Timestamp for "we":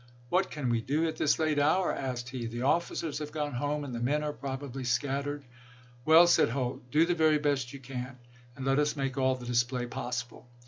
0.69-0.81